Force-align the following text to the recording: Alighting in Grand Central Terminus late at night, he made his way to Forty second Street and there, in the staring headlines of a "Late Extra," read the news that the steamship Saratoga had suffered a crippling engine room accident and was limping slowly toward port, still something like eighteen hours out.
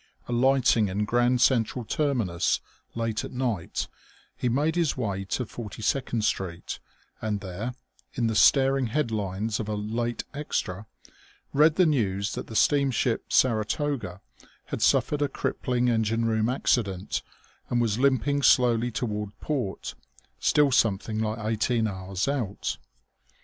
Alighting 0.27 0.87
in 0.87 1.05
Grand 1.05 1.41
Central 1.41 1.85
Terminus 1.85 2.59
late 2.95 3.23
at 3.23 3.31
night, 3.31 3.87
he 4.35 4.49
made 4.49 4.75
his 4.75 4.97
way 4.97 5.25
to 5.25 5.45
Forty 5.45 5.83
second 5.83 6.23
Street 6.25 6.79
and 7.21 7.39
there, 7.39 7.75
in 8.15 8.25
the 8.25 8.33
staring 8.33 8.87
headlines 8.87 9.59
of 9.59 9.69
a 9.69 9.75
"Late 9.75 10.23
Extra," 10.33 10.87
read 11.53 11.75
the 11.75 11.85
news 11.85 12.33
that 12.33 12.47
the 12.47 12.55
steamship 12.55 13.31
Saratoga 13.31 14.21
had 14.65 14.81
suffered 14.81 15.21
a 15.21 15.29
crippling 15.29 15.87
engine 15.87 16.25
room 16.25 16.49
accident 16.49 17.21
and 17.69 17.79
was 17.79 17.99
limping 17.99 18.41
slowly 18.41 18.89
toward 18.89 19.39
port, 19.39 19.93
still 20.39 20.71
something 20.71 21.19
like 21.19 21.37
eighteen 21.45 21.87
hours 21.87 22.27
out. 22.27 22.79